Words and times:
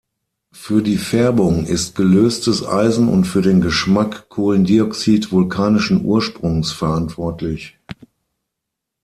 Für 0.51 0.81
die 0.81 0.97
Färbung 0.97 1.65
ist 1.67 1.93
gelöstes 1.93 2.65
Eisen 2.65 3.07
und 3.07 3.25
für 3.25 3.43
den 3.43 3.61
Geschmack 3.61 4.29
Kohlendioxid 4.29 5.31
vulkanischen 5.31 6.03
Ursprungs 6.05 6.71
verantwortlich. 6.71 7.77